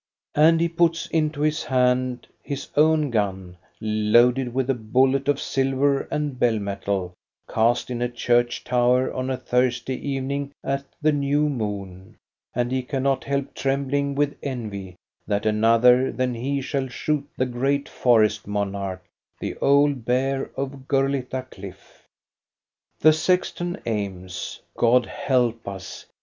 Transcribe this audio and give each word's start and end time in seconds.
And 0.33 0.59
he 0.59 0.67
puts 0.67 1.05
into 1.09 1.41
his 1.41 1.65
hand 1.65 2.25
his 2.41 2.69
own 2.75 3.11
gun, 3.11 3.57
loaded 3.79 4.51
with 4.51 4.67
a 4.71 4.73
bullet 4.73 5.27
of 5.27 5.39
silver 5.39 6.07
and 6.09 6.39
bell 6.39 6.57
metal 6.57 7.13
cast 7.47 7.91
in 7.91 8.01
a 8.01 8.09
church 8.09 8.63
tower 8.63 9.13
on 9.13 9.29
a 9.29 9.37
Thursday 9.37 9.93
evening 9.93 10.53
at 10.63 10.85
the 11.03 11.11
new 11.11 11.47
moon, 11.49 12.17
and 12.55 12.71
he 12.71 12.81
cannot 12.81 13.25
help 13.25 13.53
trembling 13.53 14.15
with 14.15 14.35
envy 14.41 14.95
that 15.27 15.45
another 15.45 16.11
than 16.11 16.33
he 16.33 16.61
shall 16.61 16.87
shoot 16.87 17.27
the 17.37 17.45
great 17.45 17.87
forest 17.87 18.47
monarch, 18.47 19.03
the 19.39 19.55
old 19.57 20.03
bear 20.03 20.49
of 20.57 20.87
Gurlitta 20.87 21.45
Cliff. 21.51 22.07
THE 22.99 23.03
GREAT 23.03 23.03
BEAR 23.03 23.03
IN 23.03 23.03
GURLITTA 23.03 23.03
CLIFF 23.03 23.03
135 23.03 23.03
The 23.03 23.13
sexton 23.13 23.77
aims,— 23.85 24.61
God 24.79 25.05
help 25.05 25.67
us 25.67 26.07